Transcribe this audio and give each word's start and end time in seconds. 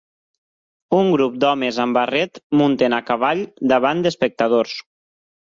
Un 0.99 1.11
grup 1.15 1.35
d'homes 1.43 1.77
amb 1.83 1.97
barret 1.99 2.41
munten 2.63 2.97
a 2.99 3.01
cavall 3.11 3.47
davant 3.75 4.03
d'espectadors. 4.07 4.79